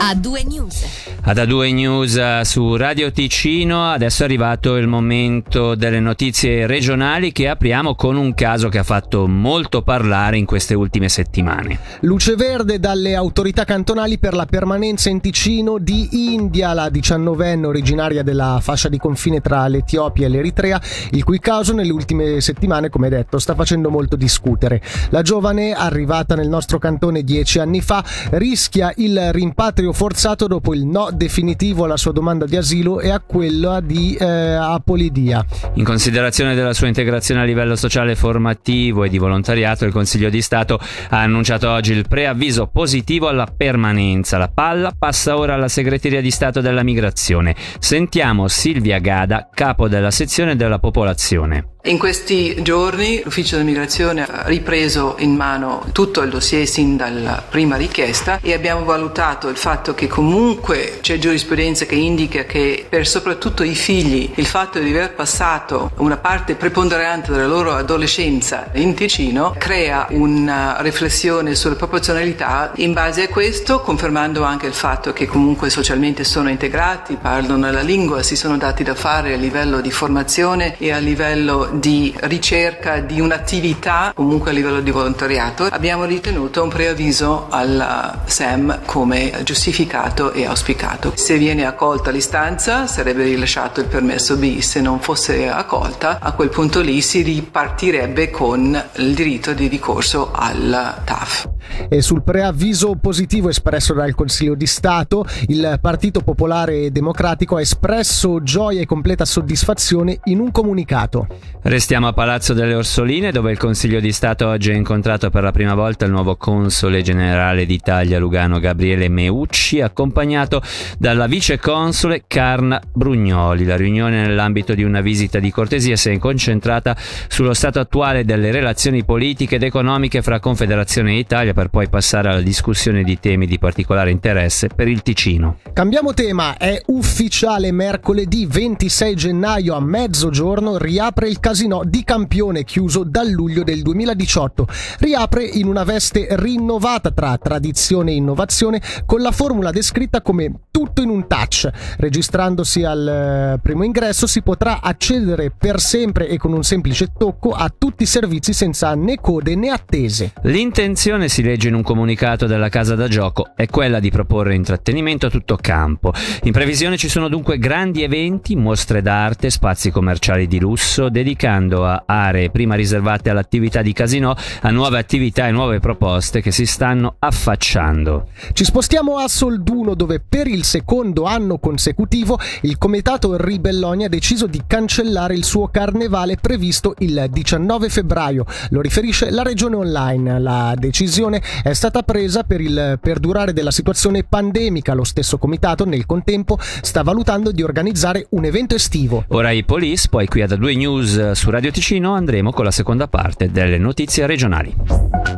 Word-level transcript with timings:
A2 0.00 0.46
News. 0.46 0.84
Ad 1.22 1.36
A2 1.36 1.74
News 1.74 2.16
eh, 2.16 2.40
su 2.44 2.74
Radio 2.74 3.12
Ticino, 3.12 3.90
adesso 3.90 4.22
è 4.22 4.24
arrivato 4.24 4.76
il 4.76 4.86
momento 4.86 5.74
delle 5.74 6.00
notizie 6.00 6.66
regionali 6.66 7.32
che 7.32 7.48
apriamo 7.48 7.94
con 7.94 8.16
un 8.16 8.32
caso 8.32 8.70
che 8.70 8.78
ha 8.78 8.82
fatto 8.82 9.28
molto 9.28 9.82
parlare 9.82 10.38
in 10.38 10.46
queste 10.46 10.72
ultime 10.72 11.10
settimane. 11.10 11.78
Luce 12.00 12.34
verde 12.34 12.80
dalle 12.80 13.14
autorità 13.14 13.64
cantonali 13.64 14.18
per 14.18 14.32
la 14.32 14.46
permanenza 14.46 15.10
in 15.10 15.20
Ticino 15.20 15.76
di 15.76 16.32
India, 16.32 16.72
la 16.72 16.86
19enne 16.86 17.66
originaria 17.66 18.22
della 18.22 18.58
fascia 18.62 18.88
di 18.88 18.96
confine 18.96 19.42
tra 19.42 19.68
l'Etiopia 19.68 20.24
e 20.24 20.30
l'Eritrea, 20.30 20.80
il 21.10 21.24
cui 21.24 21.38
caso 21.40 21.74
nelle 21.74 21.92
ultime 21.92 22.40
settimane, 22.40 22.88
come 22.88 23.10
detto, 23.10 23.38
sta 23.38 23.54
facendo 23.54 23.90
molto 23.90 24.16
discutere. 24.16 24.80
La 25.10 25.20
giovane, 25.20 25.72
arrivata 25.72 26.34
nel 26.34 26.48
nostro 26.48 26.78
cantone 26.78 27.22
dieci 27.22 27.58
anni 27.58 27.82
fa, 27.82 28.02
rischia 28.30 28.90
il 28.96 29.30
rimpatrio 29.32 29.88
forzato 29.92 30.46
dopo 30.46 30.74
il 30.74 30.84
no 30.84 31.08
definitivo 31.12 31.84
alla 31.84 31.96
sua 31.96 32.12
domanda 32.12 32.46
di 32.46 32.56
asilo 32.56 33.00
e 33.00 33.10
a 33.10 33.20
quella 33.20 33.80
di 33.80 34.14
eh, 34.14 34.24
apolidia. 34.26 35.44
In 35.74 35.84
considerazione 35.84 36.54
della 36.54 36.72
sua 36.72 36.88
integrazione 36.88 37.40
a 37.40 37.44
livello 37.44 37.76
sociale 37.76 38.14
formativo 38.14 39.04
e 39.04 39.08
di 39.08 39.18
volontariato, 39.18 39.84
il 39.84 39.92
Consiglio 39.92 40.30
di 40.30 40.42
Stato 40.42 40.78
ha 41.10 41.20
annunciato 41.20 41.68
oggi 41.70 41.92
il 41.92 42.06
preavviso 42.08 42.66
positivo 42.66 43.28
alla 43.28 43.46
permanenza. 43.46 44.38
La 44.38 44.48
palla 44.48 44.92
passa 44.96 45.36
ora 45.36 45.54
alla 45.54 45.68
Segreteria 45.68 46.20
di 46.20 46.30
Stato 46.30 46.60
della 46.60 46.82
Migrazione. 46.82 47.54
Sentiamo 47.78 48.48
Silvia 48.48 48.98
Gada, 48.98 49.48
capo 49.52 49.88
della 49.88 50.10
sezione 50.10 50.56
della 50.56 50.78
popolazione. 50.78 51.78
In 51.84 51.96
questi 51.96 52.60
giorni 52.60 53.22
l'Ufficio 53.24 53.56
dell'Immigrazione 53.56 54.26
ha 54.28 54.42
ripreso 54.44 55.14
in 55.20 55.34
mano 55.34 55.86
tutto 55.92 56.20
il 56.20 56.28
dossier 56.28 56.66
sin 56.66 56.94
dalla 56.94 57.42
prima 57.48 57.76
richiesta 57.76 58.38
e 58.42 58.52
abbiamo 58.52 58.84
valutato 58.84 59.48
il 59.48 59.56
fatto 59.56 59.94
che 59.94 60.06
comunque 60.06 60.98
c'è 61.00 61.18
giurisprudenza 61.18 61.86
che 61.86 61.94
indica 61.94 62.44
che 62.44 62.84
per 62.86 63.06
soprattutto 63.06 63.62
i 63.62 63.74
figli 63.74 64.30
il 64.34 64.44
fatto 64.44 64.78
di 64.78 64.90
aver 64.90 65.14
passato 65.14 65.92
una 65.96 66.18
parte 66.18 66.54
preponderante 66.54 67.32
della 67.32 67.46
loro 67.46 67.72
adolescenza 67.72 68.68
in 68.74 68.92
Ticino 68.92 69.54
crea 69.56 70.06
una 70.10 70.76
riflessione 70.80 71.54
sulla 71.54 71.76
proporzionalità. 71.76 72.72
In 72.74 72.92
base 72.92 73.22
a 73.22 73.28
questo 73.28 73.80
confermando 73.80 74.42
anche 74.42 74.66
il 74.66 74.74
fatto 74.74 75.14
che 75.14 75.26
comunque 75.26 75.70
socialmente 75.70 76.24
sono 76.24 76.50
integrati, 76.50 77.16
parlano 77.18 77.70
la 77.70 77.80
lingua, 77.80 78.22
si 78.22 78.36
sono 78.36 78.58
dati 78.58 78.82
da 78.82 78.94
fare 78.94 79.32
a 79.32 79.38
livello 79.38 79.80
di 79.80 79.90
formazione 79.90 80.76
e 80.76 80.92
a 80.92 80.98
livello 80.98 81.68
di 81.72 82.14
ricerca 82.20 83.00
di 83.00 83.20
un'attività, 83.20 84.12
comunque 84.14 84.50
a 84.50 84.54
livello 84.54 84.80
di 84.80 84.90
volontariato, 84.90 85.64
abbiamo 85.64 86.04
ritenuto 86.04 86.62
un 86.62 86.68
preavviso 86.68 87.46
alla 87.48 88.22
SEM 88.24 88.80
come 88.84 89.40
giustificato 89.44 90.32
e 90.32 90.46
auspicato. 90.46 91.12
Se 91.14 91.38
viene 91.38 91.64
accolta 91.64 92.10
l'istanza 92.10 92.86
sarebbe 92.86 93.24
rilasciato 93.24 93.80
il 93.80 93.86
permesso 93.86 94.36
B, 94.36 94.58
se 94.58 94.80
non 94.80 95.00
fosse 95.00 95.48
accolta 95.48 96.18
a 96.20 96.32
quel 96.32 96.48
punto 96.48 96.80
lì 96.80 97.00
si 97.00 97.22
ripartirebbe 97.22 98.30
con 98.30 98.82
il 98.96 99.14
diritto 99.14 99.52
di 99.52 99.68
ricorso 99.68 100.30
al 100.32 101.02
TAF. 101.04 101.48
E 101.88 102.02
sul 102.02 102.22
preavviso 102.22 102.96
positivo 102.96 103.48
espresso 103.48 103.94
dal 103.94 104.14
Consiglio 104.14 104.54
di 104.54 104.66
Stato, 104.66 105.24
il 105.46 105.78
Partito 105.80 106.20
Popolare 106.20 106.90
Democratico 106.90 107.56
ha 107.56 107.60
espresso 107.60 108.42
gioia 108.42 108.80
e 108.80 108.86
completa 108.86 109.24
soddisfazione 109.24 110.20
in 110.24 110.40
un 110.40 110.50
comunicato. 110.50 111.26
Restiamo 111.62 112.06
a 112.06 112.14
Palazzo 112.14 112.54
delle 112.54 112.74
Orsoline 112.74 113.32
dove 113.32 113.52
il 113.52 113.58
Consiglio 113.58 114.00
di 114.00 114.12
Stato 114.12 114.48
oggi 114.48 114.70
ha 114.70 114.74
incontrato 114.74 115.28
per 115.28 115.42
la 115.42 115.50
prima 115.50 115.74
volta 115.74 116.06
il 116.06 116.10
nuovo 116.10 116.36
console 116.36 117.02
generale 117.02 117.66
d'Italia 117.66 118.18
Lugano 118.18 118.58
Gabriele 118.58 119.10
Meucci 119.10 119.82
accompagnato 119.82 120.62
dalla 120.98 121.26
vice 121.26 121.58
console 121.58 122.24
Carna 122.26 122.80
Brugnoli. 122.90 123.66
La 123.66 123.76
riunione 123.76 124.22
nell'ambito 124.22 124.72
di 124.72 124.84
una 124.84 125.02
visita 125.02 125.38
di 125.38 125.50
cortesia 125.50 125.96
si 125.96 126.08
è 126.08 126.18
concentrata 126.18 126.96
sullo 127.28 127.52
stato 127.52 127.78
attuale 127.78 128.24
delle 128.24 128.50
relazioni 128.52 129.04
politiche 129.04 129.56
ed 129.56 129.62
economiche 129.62 130.22
fra 130.22 130.40
Confederazione 130.40 131.12
e 131.12 131.18
Italia 131.18 131.52
per 131.52 131.68
poi 131.68 131.90
passare 131.90 132.30
alla 132.30 132.40
discussione 132.40 133.02
di 133.02 133.20
temi 133.20 133.46
di 133.46 133.58
particolare 133.58 134.10
interesse 134.10 134.68
per 134.74 134.88
il 134.88 135.02
Ticino. 135.02 135.58
Cambiamo 135.74 136.14
tema, 136.14 136.56
è 136.56 136.80
ufficiale 136.86 137.70
mercoledì 137.70 138.46
26 138.46 139.14
gennaio 139.14 139.74
a 139.74 139.80
mezzogiorno 139.80 140.78
riapre 140.78 141.28
il 141.28 141.38
casino 141.50 141.82
di 141.84 142.04
Campione 142.04 142.62
chiuso 142.62 143.02
dal 143.02 143.28
luglio 143.28 143.64
del 143.64 143.82
2018. 143.82 144.68
Riapre 145.00 145.42
in 145.42 145.66
una 145.66 145.82
veste 145.82 146.28
rinnovata 146.30 147.10
tra 147.10 147.36
tradizione 147.38 148.12
e 148.12 148.14
innovazione 148.14 148.80
con 149.04 149.20
la 149.20 149.32
formula 149.32 149.72
descritta 149.72 150.22
come 150.22 150.52
tutto 150.70 151.02
in 151.02 151.08
un 151.08 151.26
touch. 151.26 151.68
Registrandosi 151.96 152.84
al 152.84 153.54
eh, 153.56 153.58
primo 153.60 153.82
ingresso 153.82 154.28
si 154.28 154.42
potrà 154.42 154.80
accedere 154.80 155.50
per 155.50 155.80
sempre 155.80 156.28
e 156.28 156.38
con 156.38 156.52
un 156.52 156.62
semplice 156.62 157.08
tocco 157.18 157.50
a 157.50 157.68
tutti 157.76 158.04
i 158.04 158.06
servizi 158.06 158.52
senza 158.52 158.94
né 158.94 159.16
code 159.16 159.56
né 159.56 159.70
attese. 159.70 160.34
L'intenzione 160.42 161.28
si 161.28 161.42
legge 161.42 161.66
in 161.66 161.74
un 161.74 161.82
comunicato 161.82 162.46
della 162.46 162.68
casa 162.68 162.94
da 162.94 163.08
gioco 163.08 163.50
è 163.56 163.66
quella 163.66 163.98
di 163.98 164.12
proporre 164.12 164.54
intrattenimento 164.54 165.26
a 165.26 165.30
tutto 165.30 165.58
campo. 165.60 166.12
In 166.44 166.52
previsione 166.52 166.96
ci 166.96 167.08
sono 167.08 167.26
dunque 167.26 167.58
grandi 167.58 168.04
eventi, 168.04 168.54
mostre 168.54 169.02
d'arte, 169.02 169.50
spazi 169.50 169.90
commerciali 169.90 170.46
di 170.46 170.60
lusso 170.60 171.08
dedicati 171.08 171.38
dedicando 171.40 171.86
a 171.86 172.02
aree 172.04 172.50
prima 172.50 172.74
riservate 172.74 173.30
all'attività 173.30 173.80
di 173.80 173.94
casino 173.94 174.34
a 174.60 174.70
nuove 174.70 174.98
attività 174.98 175.48
e 175.48 175.50
nuove 175.50 175.80
proposte 175.80 176.42
che 176.42 176.50
si 176.50 176.66
stanno 176.66 177.16
affacciando. 177.18 178.28
Ci 178.52 178.64
spostiamo 178.64 179.16
a 179.16 179.26
Solduno 179.26 179.94
dove 179.94 180.20
per 180.20 180.46
il 180.46 180.64
secondo 180.64 181.24
anno 181.24 181.58
consecutivo 181.58 182.38
il 182.62 182.76
comitato 182.76 183.36
Ribelloni 183.42 184.04
ha 184.04 184.08
deciso 184.08 184.46
di 184.46 184.62
cancellare 184.66 185.34
il 185.34 185.44
suo 185.44 185.68
carnevale 185.68 186.36
previsto 186.36 186.94
il 186.98 187.26
19 187.30 187.88
febbraio. 187.88 188.44
Lo 188.70 188.82
riferisce 188.82 189.30
la 189.30 189.42
regione 189.42 189.76
online. 189.76 190.38
La 190.40 190.74
decisione 190.76 191.42
è 191.62 191.72
stata 191.72 192.02
presa 192.02 192.42
per 192.42 192.60
il 192.60 192.98
perdurare 193.00 193.54
della 193.54 193.70
situazione 193.70 194.24
pandemica. 194.24 194.92
Lo 194.92 195.04
stesso 195.04 195.38
comitato 195.38 195.86
nel 195.86 196.04
contempo 196.04 196.58
sta 196.82 197.02
valutando 197.02 197.50
di 197.50 197.62
organizzare 197.62 198.26
un 198.30 198.44
evento 198.44 198.74
estivo. 198.74 199.24
Ora 199.28 199.50
i 199.52 199.64
police, 199.64 200.08
poi 200.10 200.26
qui 200.26 200.42
ad 200.42 200.50
A2 200.50 200.76
News 200.76 201.29
su 201.34 201.50
Radio 201.50 201.70
Ticino 201.70 202.14
andremo 202.14 202.52
con 202.52 202.64
la 202.64 202.70
seconda 202.70 203.08
parte 203.08 203.50
delle 203.50 203.78
notizie 203.78 204.26
regionali. 204.26 204.74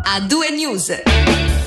A 0.04 0.20
due 0.20 0.50
news. 0.50 1.61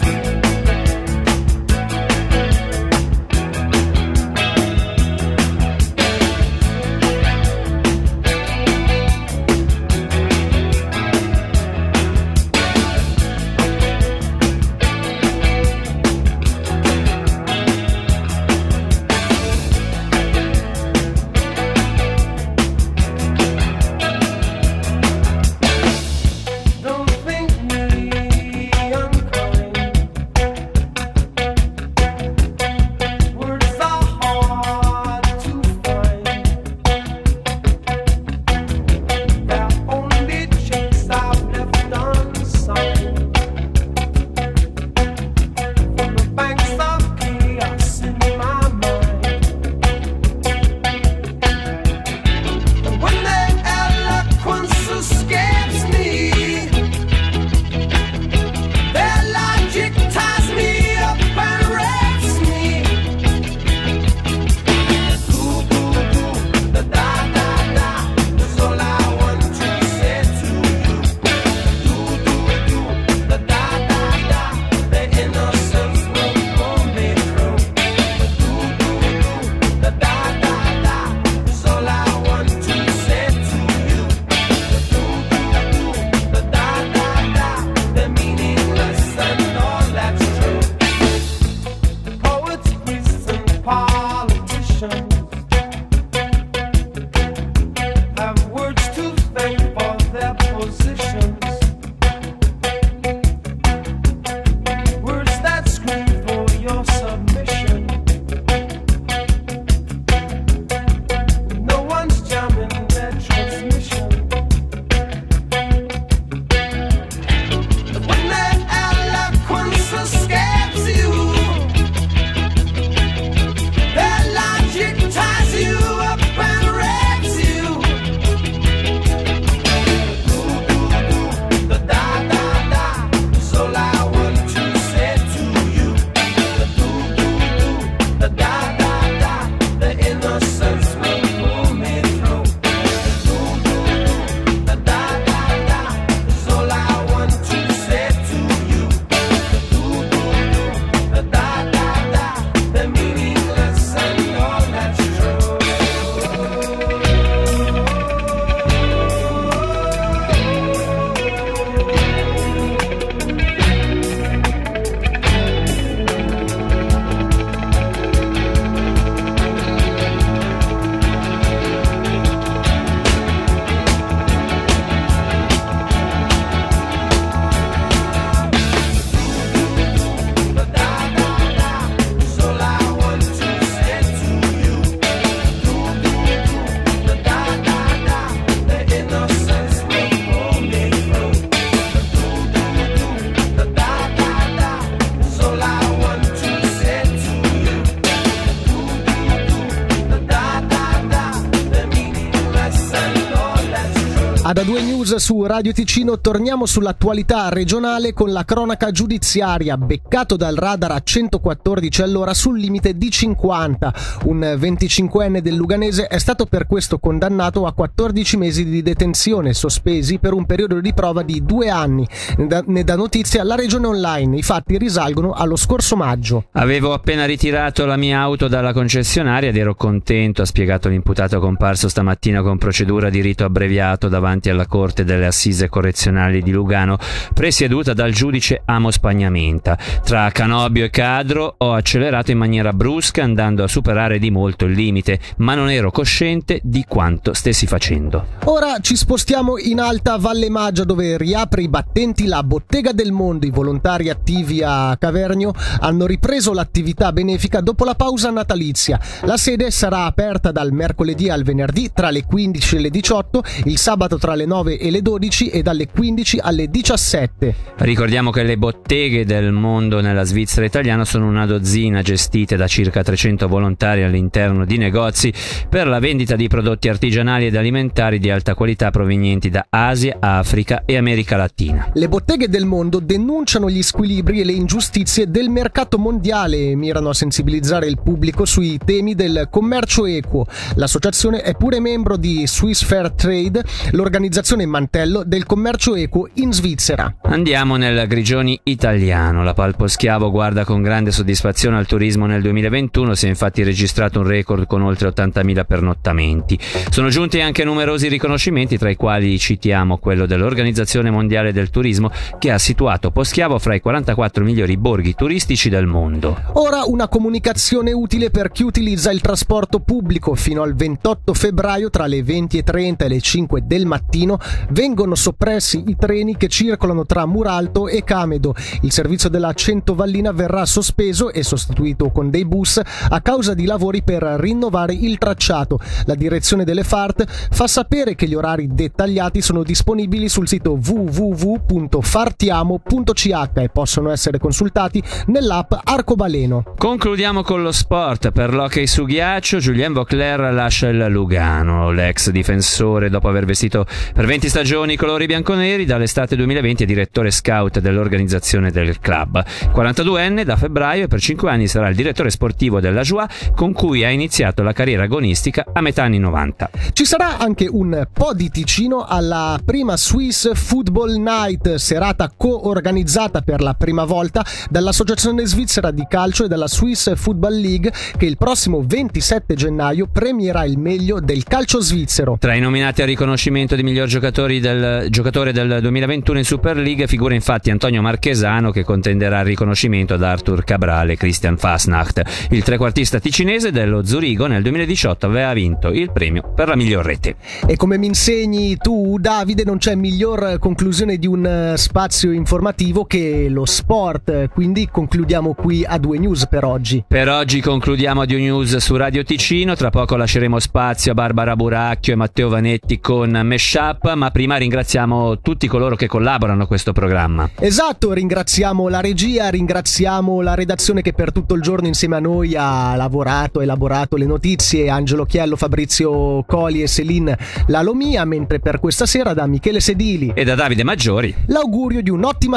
Ad 204.57 204.66
A2 204.66 204.85
News 204.85 205.16
su 205.16 205.43
Radio 205.43 205.73
Ticino 205.73 206.22
torniamo 206.22 206.66
sull'attualità 206.66 207.49
regionale 207.49 208.13
con 208.13 208.31
la 208.31 208.46
cronaca 208.46 208.90
giudiziaria. 208.90 209.75
Beccato 209.75 210.37
dal 210.37 210.55
radar 210.55 210.91
a 210.91 211.02
114 211.03 212.02
all'ora 212.02 212.34
sul 212.34 212.57
limite 212.57 212.97
di 212.97 213.11
50. 213.11 213.93
Un 214.23 214.40
25enne 214.57 215.40
del 215.40 215.55
Luganese 215.55 216.07
è 216.07 216.17
stato 216.19 216.46
per 216.46 216.67
questo 216.67 216.99
condannato 216.99 217.66
a 217.66 217.73
14 217.73 218.37
mesi 218.37 218.63
di 218.63 218.81
detenzione, 218.81 219.53
sospesi 219.53 220.19
per 220.19 220.31
un 220.31 220.46
periodo 220.46 220.79
di 220.79 220.93
prova 220.93 221.22
di 221.22 221.43
due 221.43 221.67
anni. 221.67 222.07
Ne 222.37 222.84
dà 222.85 222.96
notizia 222.96 223.43
la 223.43 223.55
regione 223.55 223.87
online. 223.87 224.37
I 224.37 224.41
fatti 224.41 224.78
risalgono 224.78 225.34
allo 225.34 225.57
scorso 225.57 225.97
maggio. 225.97 226.46
Avevo 226.53 226.93
appena 226.93 227.25
ritirato 227.25 227.85
la 227.85 227.97
mia 227.97 228.22
auto 228.22 228.47
dalla 228.47 228.72
concessionaria 228.72 229.49
ed 229.49 229.57
ero 229.57 229.75
contento, 229.75 230.43
ha 230.43 230.46
spiegato 230.46 230.87
l'imputato 230.87 231.41
comparso 231.41 231.90
stamattina 231.90 232.41
con 232.41 232.57
procedura 232.57 233.09
di 233.09 233.19
rito 233.19 233.43
abbreviato 233.43 234.07
davanti 234.07 234.43
davanti 234.45 234.49
alla 234.49 234.67
Corte 234.67 235.03
delle 235.03 235.25
Assise 235.25 235.69
Correzionali 235.69 236.41
di 236.41 236.51
Lugano, 236.51 236.97
presieduta 237.33 237.93
dal 237.93 238.11
giudice 238.11 238.61
Amos 238.65 238.99
Pagnamenta. 238.99 239.77
Tra 240.03 240.29
Canobio 240.31 240.85
e 240.85 240.89
Cadro 240.89 241.55
ho 241.57 241.73
accelerato 241.73 242.31
in 242.31 242.37
maniera 242.37 242.73
brusca 242.73 243.23
andando 243.23 243.63
a 243.63 243.67
superare 243.67 244.19
di 244.19 244.29
molto 244.29 244.65
il 244.65 244.73
limite, 244.73 245.19
ma 245.37 245.55
non 245.55 245.69
ero 245.69 245.91
cosciente 245.91 246.59
di 246.63 246.85
quanto 246.87 247.33
stessi 247.33 247.65
facendo. 247.65 248.27
Ora 248.45 248.79
ci 248.79 248.95
spostiamo 248.95 249.57
in 249.57 249.79
Alta 249.79 250.17
Valle 250.17 250.49
Maggia 250.49 250.83
dove 250.83 251.17
riapre 251.17 251.63
i 251.63 251.69
battenti 251.69 252.25
la 252.25 252.43
Bottega 252.43 252.91
del 252.91 253.11
Mondo. 253.11 253.45
I 253.45 253.51
volontari 253.51 254.09
attivi 254.09 254.61
a 254.63 254.95
Cavernio 254.97 255.53
hanno 255.79 256.05
ripreso 256.05 256.53
l'attività 256.53 257.12
benefica 257.12 257.62
dopo 257.62 257.86
la 257.86 257.95
pausa 257.95 258.29
natalizia. 258.29 259.00
La 259.21 259.38
sede 259.38 259.71
sarà 259.71 260.05
aperta 260.05 260.51
dal 260.51 260.71
mercoledì 260.71 261.29
al 261.29 261.43
venerdì 261.43 261.91
tra 261.93 262.09
le 262.09 262.25
15 262.25 262.75
e 262.75 262.79
le 262.79 262.89
18, 262.89 263.43
il 263.65 263.77
sabato 263.77 264.17
tra 264.25 264.33
le 264.33 264.48
9 264.48 264.79
e 264.79 264.89
le 264.89 265.03
12 265.03 265.50
e 265.50 265.62
dalle 265.62 265.88
15 265.88 266.39
alle 266.41 266.67
17. 266.67 267.55
Ricordiamo 267.75 268.31
che 268.31 268.41
le 268.41 268.57
botteghe 268.57 269.24
del 269.24 269.51
mondo 269.51 270.01
nella 270.01 270.24
Svizzera 270.24 270.65
italiana 270.65 271.05
sono 271.05 271.27
una 271.27 271.45
dozzina 271.45 272.01
gestite 272.01 272.55
da 272.55 272.65
circa 272.65 273.03
300 273.03 273.48
volontari 273.48 274.01
all'interno 274.01 274.65
di 274.65 274.77
negozi 274.77 275.31
per 275.69 275.86
la 275.86 276.00
vendita 276.00 276.36
di 276.36 276.48
prodotti 276.48 276.89
artigianali 276.89 277.45
ed 277.45 277.55
alimentari 277.55 278.17
di 278.17 278.31
alta 278.31 278.55
qualità 278.55 278.89
provenienti 278.89 279.51
da 279.51 279.67
Asia, 279.69 280.17
Africa 280.19 280.86
e 280.88 280.98
America 280.98 281.38
Latina. 281.38 281.91
Le 281.93 282.10
botteghe 282.10 282.50
del 282.50 282.65
mondo 282.65 282.98
denunciano 282.98 283.69
gli 283.69 283.83
squilibri 283.83 284.41
e 284.41 284.43
le 284.43 284.53
ingiustizie 284.53 285.29
del 285.29 285.50
mercato 285.50 286.00
mondiale 286.00 286.71
e 286.71 286.75
mirano 286.75 287.10
a 287.10 287.13
sensibilizzare 287.13 287.86
il 287.86 288.00
pubblico 288.01 288.45
sui 288.45 288.79
temi 288.83 289.13
del 289.13 289.50
commercio 289.51 290.07
equo. 290.07 290.48
L'associazione 290.77 291.43
è 291.43 291.53
pure 291.53 291.79
membro 291.79 292.17
di 292.17 292.48
Swiss 292.48 292.83
Fair 292.83 293.12
Trade, 293.12 293.63
l'organizzazione 293.91 294.13
organizzazione 294.15 294.65
Mantello 294.65 295.24
del 295.25 295.46
commercio 295.46 295.94
equo 295.94 296.29
in 296.36 296.53
Svizzera. 296.53 297.17
Andiamo 297.24 297.75
nel 297.75 298.08
Grigioni 298.08 298.58
italiano. 298.63 299.44
La 299.44 299.53
Palpo 299.53 299.88
Schiavo 299.88 300.32
guarda 300.32 300.63
con 300.63 300.82
grande 300.82 301.12
soddisfazione 301.12 301.75
al 301.75 301.86
turismo 301.86 302.25
nel 302.25 302.41
2021, 302.41 303.13
si 303.13 303.25
è 303.25 303.29
infatti 303.29 303.62
registrato 303.63 304.19
un 304.19 304.27
record 304.27 304.67
con 304.67 304.84
oltre 304.84 305.10
80.000 305.10 305.65
pernottamenti. 305.65 306.57
Sono 306.89 307.10
giunti 307.10 307.41
anche 307.41 307.65
numerosi 307.65 308.07
riconoscimenti, 308.07 308.77
tra 308.77 308.89
i 308.89 308.95
quali 308.95 309.38
citiamo 309.38 309.98
quello 309.98 310.25
dell'Organizzazione 310.25 311.12
Mondiale 311.12 311.51
del 311.51 311.69
Turismo, 311.69 312.10
che 312.39 312.51
ha 312.51 312.57
situato 312.57 313.12
Poschiavo 313.12 313.60
fra 313.60 313.75
i 313.75 313.81
44 313.81 314.45
migliori 314.45 314.77
borghi 314.77 315.13
turistici 315.13 315.67
del 315.67 315.88
mondo. 315.88 316.39
Ora 316.53 316.84
una 316.86 317.10
comunicazione 317.10 317.91
utile 317.91 318.29
per 318.29 318.50
chi 318.51 318.63
utilizza 318.63 319.12
il 319.12 319.19
trasporto 319.19 319.81
pubblico. 319.81 320.36
Fino 320.36 320.62
al 320.62 320.74
28 320.74 321.34
febbraio 321.34 321.89
tra 321.89 322.05
le 322.05 322.22
20.30 322.22 322.95
e 323.00 323.07
le 323.10 323.19
5 323.19 323.63
del 323.65 323.86
mattino 323.86 324.03
mattino 324.05 324.38
vengono 324.69 325.15
soppressi 325.15 325.83
i 325.88 325.95
treni 325.97 326.38
che 326.38 326.47
circolano 326.47 327.03
tra 327.05 327.25
Muralto 327.25 327.88
e 327.88 328.03
Camedo. 328.03 328.53
Il 328.81 328.91
servizio 328.91 329.29
della 329.29 329.53
Centovallina 329.53 330.31
verrà 330.31 330.65
sospeso 330.65 331.31
e 331.31 331.41
sostituito 331.43 332.12
con 332.12 332.29
dei 332.29 332.45
bus 332.45 332.79
a 333.09 333.21
causa 333.21 333.55
di 333.55 333.65
lavori 333.65 334.03
per 334.03 334.21
rinnovare 334.24 334.93
il 334.93 335.17
tracciato. 335.17 335.79
La 336.05 336.15
direzione 336.15 336.63
delle 336.63 336.83
FART 336.83 337.25
fa 337.51 337.67
sapere 337.67 338.15
che 338.15 338.27
gli 338.27 338.35
orari 338.35 338.67
dettagliati 338.71 339.41
sono 339.41 339.63
disponibili 339.63 340.29
sul 340.29 340.47
sito 340.47 340.79
www.fartiamo.ch 340.81 343.50
e 343.55 343.69
possono 343.69 344.12
essere 344.12 344.38
consultati 344.38 345.03
nell'app 345.27 345.74
Arcobaleno. 345.83 346.63
Concludiamo 346.77 347.41
con 347.41 347.62
lo 347.62 347.71
sport. 347.71 348.31
Per 348.31 348.53
l'hockey 348.53 348.88
su 348.88 349.05
ghiaccio, 349.05 349.57
Julien 349.57 349.93
Vauclair 349.93 350.53
lascia 350.53 350.89
il 350.89 351.05
Lugano. 351.09 351.91
L'ex 351.91 352.29
difensore, 352.29 353.09
dopo 353.09 353.27
aver 353.27 353.45
vestito 353.45 353.85
per 354.13 354.25
20 354.25 354.49
stagioni 354.49 354.93
i 354.93 354.97
colori 354.97 355.25
bianconeri, 355.25 355.85
dall'estate 355.85 356.35
2020 356.35 356.83
è 356.83 356.85
direttore 356.85 357.31
scout 357.31 357.79
dell'organizzazione 357.79 358.71
del 358.71 358.99
club. 358.99 359.43
42enne 359.73 360.43
da 360.43 360.55
febbraio 360.55 361.03
e 361.03 361.07
per 361.07 361.19
5 361.19 361.49
anni 361.49 361.67
sarà 361.67 361.89
il 361.89 361.95
direttore 361.95 362.29
sportivo 362.29 362.79
della 362.79 363.01
Joie 363.01 363.27
con 363.55 363.73
cui 363.73 364.03
ha 364.03 364.09
iniziato 364.09 364.63
la 364.63 364.73
carriera 364.73 365.03
agonistica 365.03 365.65
a 365.71 365.81
metà 365.81 366.03
anni 366.03 366.19
90. 366.19 366.69
Ci 366.93 367.05
sarà 367.05 367.37
anche 367.37 367.67
un 367.69 368.07
po' 368.11 368.33
di 368.33 368.49
Ticino 368.49 369.05
alla 369.05 369.59
prima 369.63 369.97
Swiss 369.97 370.53
Football 370.53 371.15
Night, 371.21 371.75
serata 371.75 372.31
co-organizzata 372.35 373.41
per 373.41 373.61
la 373.61 373.73
prima 373.73 374.05
volta 374.05 374.45
dall'Associazione 374.69 375.45
Svizzera 375.45 375.91
di 375.91 376.05
Calcio 376.07 376.45
e 376.45 376.47
dalla 376.47 376.67
Swiss 376.67 377.13
Football 377.15 377.59
League 377.59 377.91
che 378.17 378.25
il 378.25 378.37
prossimo 378.37 378.83
27 378.85 379.55
gennaio 379.55 380.07
premierà 380.11 380.63
il 380.65 380.77
meglio 380.77 381.19
del 381.19 381.43
calcio 381.43 381.81
svizzero. 381.81 382.37
Tra 382.39 382.53
i 382.53 382.59
nominati 382.59 383.01
a 383.01 383.05
riconoscimento 383.05 383.75
di 383.75 383.83
miglior 383.85 384.07
del, 384.07 385.07
giocatore 385.09 385.53
del 385.53 385.77
2021 385.79 386.39
in 386.39 386.43
Super 386.43 386.75
League 386.75 387.05
figura 387.07 387.35
infatti 387.35 387.69
Antonio 387.69 388.01
Marchesano 388.01 388.71
che 388.71 388.83
contenderà 388.83 389.41
il 389.41 389.45
riconoscimento 389.45 390.15
ad 390.15 390.23
Arthur 390.23 390.63
Cabral 390.63 391.11
e 391.11 391.15
Christian 391.15 391.55
Fasnacht. 391.55 392.47
Il 392.49 392.63
trequartista 392.63 393.19
ticinese 393.19 393.71
dello 393.71 394.03
Zurigo 394.03 394.47
nel 394.47 394.63
2018 394.63 395.27
aveva 395.27 395.53
vinto 395.53 395.89
il 395.89 396.11
premio 396.11 396.51
per 396.53 396.67
la 396.67 396.75
miglior 396.75 397.05
rete. 397.05 397.35
E 397.67 397.75
come 397.75 397.99
mi 397.99 398.07
insegni 398.07 398.75
tu 398.77 399.17
Davide 399.19 399.63
non 399.63 399.77
c'è 399.77 399.93
miglior 399.93 400.57
conclusione 400.57 401.17
di 401.17 401.27
un 401.27 401.45
eh, 401.45 401.77
spazio 401.77 402.31
informativo 402.31 403.05
che 403.05 403.47
lo 403.49 403.65
sport, 403.65 404.49
quindi 404.49 404.89
concludiamo 404.91 405.53
qui 405.53 405.85
a 405.85 405.99
due 405.99 406.17
news 406.17 406.47
per 406.47 406.63
oggi. 406.63 407.03
Per 407.07 407.29
oggi 407.29 407.61
concludiamo 407.61 408.21
a 408.21 408.25
due 408.25 408.39
news 408.39 408.77
su 408.77 408.95
Radio 408.95 409.23
Ticino, 409.23 409.75
tra 409.75 409.91
poco 409.91 410.15
lasceremo 410.15 410.57
spazio 410.59 411.11
a 411.11 411.13
Barbara 411.13 411.55
Buracchio 411.55 412.13
e 412.13 412.15
Matteo 412.15 412.49
Vanetti 412.49 412.99
con 412.99 413.29
Mesh 413.43 413.73
Up, 413.75 414.13
ma 414.13 414.32
prima 414.32 414.55
ringraziamo 414.58 415.39
tutti 415.39 415.67
coloro 415.67 415.96
che 415.96 416.08
collaborano 416.08 416.63
a 416.63 416.67
questo 416.67 416.94
programma. 416.94 417.50
Esatto, 417.60 418.13
ringraziamo 418.13 418.88
la 418.88 419.01
regia, 419.01 419.50
ringraziamo 419.50 420.41
la 420.41 420.53
redazione 420.53 421.01
che 421.01 421.13
per 421.13 421.32
tutto 421.32 421.55
il 421.55 421.62
giorno 421.62 421.88
insieme 421.88 422.15
a 422.15 422.20
noi 422.20 422.55
ha 422.55 422.96
lavorato, 422.96 423.62
elaborato 423.62 424.15
le 424.15 424.25
notizie, 424.25 424.89
Angelo 424.89 425.25
Chiello, 425.25 425.55
Fabrizio 425.55 426.44
Coli 426.44 426.82
e 426.82 426.88
Celine 426.88 427.38
Lalomia, 427.67 428.24
mentre 428.25 428.60
per 428.60 428.79
questa 428.79 429.05
sera 429.05 429.34
da 429.34 429.46
Michele 429.48 429.79
Sedili 429.79 430.32
e 430.34 430.44
da 430.44 430.55
Davide 430.55 430.84
Maggiori 430.84 431.34
l'augurio 431.48 432.01
di 432.01 432.10
un'ottima 432.10 432.53